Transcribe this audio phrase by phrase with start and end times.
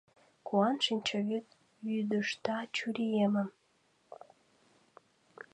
[0.47, 1.47] Куан шинчавӱд
[1.85, 3.49] вӱдыжта чуриемым.